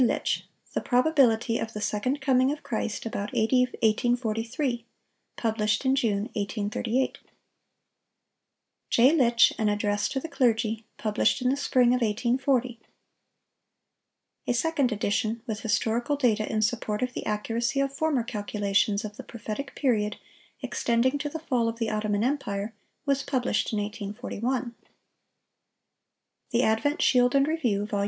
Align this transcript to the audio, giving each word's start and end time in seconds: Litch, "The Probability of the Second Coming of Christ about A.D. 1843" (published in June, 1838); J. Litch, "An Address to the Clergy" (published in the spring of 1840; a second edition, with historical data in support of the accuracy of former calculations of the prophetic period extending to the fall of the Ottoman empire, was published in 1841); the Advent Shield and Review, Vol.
Litch, 0.01 0.41
"The 0.73 0.81
Probability 0.81 1.59
of 1.59 1.73
the 1.73 1.79
Second 1.79 2.21
Coming 2.21 2.51
of 2.51 2.63
Christ 2.63 3.05
about 3.05 3.29
A.D. 3.35 3.55
1843" 3.83 4.83
(published 5.37 5.85
in 5.85 5.95
June, 5.95 6.23
1838); 6.33 7.19
J. 8.89 9.11
Litch, 9.15 9.51
"An 9.59 9.69
Address 9.69 10.09
to 10.09 10.19
the 10.19 10.27
Clergy" 10.27 10.85
(published 10.97 11.43
in 11.43 11.49
the 11.49 11.55
spring 11.55 11.89
of 11.89 12.01
1840; 12.01 12.79
a 14.47 14.53
second 14.55 14.91
edition, 14.91 15.43
with 15.45 15.59
historical 15.59 16.15
data 16.15 16.51
in 16.51 16.63
support 16.63 17.03
of 17.03 17.13
the 17.13 17.27
accuracy 17.27 17.79
of 17.79 17.93
former 17.93 18.23
calculations 18.23 19.05
of 19.05 19.17
the 19.17 19.23
prophetic 19.23 19.75
period 19.75 20.17
extending 20.63 21.19
to 21.19 21.29
the 21.29 21.37
fall 21.37 21.69
of 21.69 21.77
the 21.77 21.91
Ottoman 21.91 22.23
empire, 22.23 22.73
was 23.05 23.21
published 23.21 23.71
in 23.71 23.77
1841); 23.77 24.73
the 26.49 26.63
Advent 26.63 27.03
Shield 27.03 27.35
and 27.35 27.47
Review, 27.47 27.85
Vol. 27.85 27.99